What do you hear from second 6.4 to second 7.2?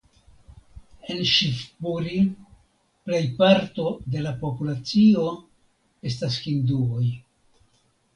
hinduoj.